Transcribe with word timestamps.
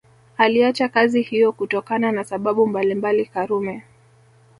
Aliacha 0.37 0.89
kazi 0.89 1.21
hiyo 1.21 1.51
kutokana 1.51 2.11
na 2.11 2.23
sababu 2.23 2.67
mbalimbali 2.67 3.25
Karume 3.25 3.83